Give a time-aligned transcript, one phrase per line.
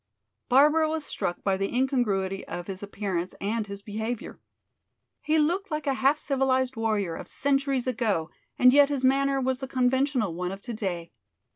[0.49, 4.39] Barbara was struck by the incongruity of his appearance and his behavior.
[5.21, 9.59] He looked like a half civilized warrior of centuries ago, and yet his manner was
[9.59, 11.11] the conventional one of today.